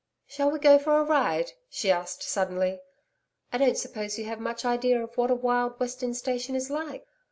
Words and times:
'Shall 0.25 0.49
we 0.49 0.57
go 0.57 0.79
for 0.79 0.97
a 0.99 1.03
ride?' 1.03 1.51
she 1.69 1.91
asked 1.91 2.23
suddenly. 2.23 2.79
'I 3.53 3.59
don't 3.59 3.77
suppose 3.77 4.17
you 4.17 4.25
have 4.25 4.39
much 4.39 4.65
idea 4.65 4.99
of 4.99 5.15
what 5.15 5.29
a 5.29 5.35
wild 5.35 5.79
western 5.79 6.15
station 6.15 6.55
is 6.55 6.71
like.' 6.71 7.05